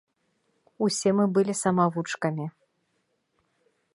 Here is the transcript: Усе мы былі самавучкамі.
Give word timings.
Усе 0.85 1.09
мы 1.19 1.25
былі 1.35 1.53
самавучкамі. 1.63 2.45